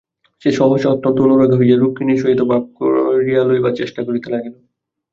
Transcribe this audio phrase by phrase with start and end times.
[0.41, 4.55] সে সহসা অত্যন্ত অনুরাগ দেখাইয়া রুক্মিণীর সহিত ভাব করিয়া লইবার চেষ্টা করিতে লাগিল।